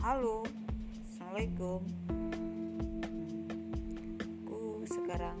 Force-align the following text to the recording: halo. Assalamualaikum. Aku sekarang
halo. 0.00 0.48
Assalamualaikum. 1.04 1.84
Aku 4.48 4.80
sekarang 4.88 5.36